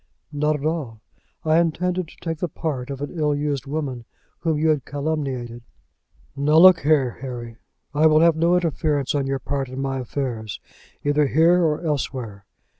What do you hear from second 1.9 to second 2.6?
to take the